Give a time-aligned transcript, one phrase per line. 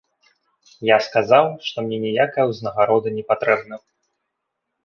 [0.89, 3.75] Я сказаў, што мне ніякая ўзнагарода не патрэбна.